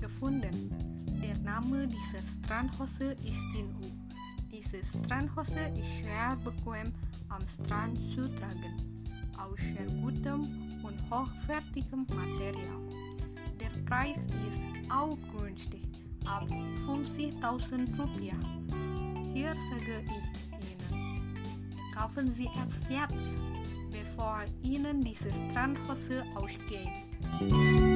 gefunden. 0.00 0.72
Der 1.22 1.38
Name 1.38 1.86
dieser 1.86 2.20
Strandhose 2.26 3.12
ist 3.24 3.44
in 3.56 3.68
U. 3.76 3.90
Diese 4.50 4.84
Strandhose 4.84 5.60
ist 5.74 6.04
sehr 6.04 6.36
bequem 6.42 6.92
am 7.28 7.42
Strand 7.48 7.96
zu 8.12 8.28
tragen, 8.36 8.74
aus 9.38 9.58
sehr 9.60 9.86
gutem 10.00 10.40
und 10.82 11.00
hochwertigem 11.10 12.06
Material. 12.08 12.80
Der 13.60 13.70
Preis 13.86 14.16
ist 14.48 14.90
auch 14.90 15.16
günstig, 15.36 15.82
ab 16.26 16.48
50.000 16.86 18.00
Rupiah. 18.00 18.34
Hier 19.32 19.54
sage 19.70 20.02
ich 20.04 20.92
Ihnen, 20.92 21.44
kaufen 21.94 22.32
Sie 22.32 22.48
es 22.66 22.80
jetzt, 22.88 23.36
bevor 23.92 24.42
Ihnen 24.62 25.02
diese 25.02 25.30
Strandhose 25.30 26.24
ausgeht. 26.34 27.87